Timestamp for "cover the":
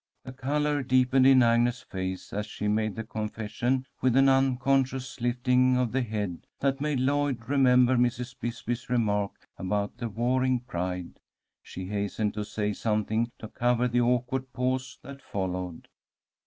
13.47-14.01